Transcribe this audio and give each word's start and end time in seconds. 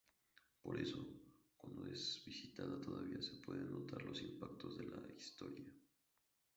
Por 0.63 0.79
eso, 0.81 0.97
cuando 1.57 1.85
es 1.85 2.23
visitada 2.25 2.81
todavía 2.81 3.21
se 3.21 3.35
pueden 3.35 3.69
notar 3.71 4.01
los 4.01 4.19
impactos 4.23 4.79
de 4.79 4.85
la 4.87 4.97
historia. 5.15 5.69